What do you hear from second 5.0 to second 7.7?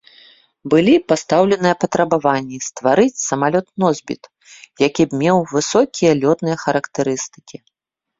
б меў высокія лётныя характарыстыкі.